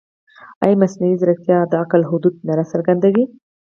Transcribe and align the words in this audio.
ایا 0.63 0.79
مصنوعي 0.81 1.15
ځیرکتیا 1.19 1.57
د 1.71 1.73
عقل 1.83 2.01
حدود 2.09 2.35
نه 2.47 2.53
راڅرګندوي؟ 2.57 3.23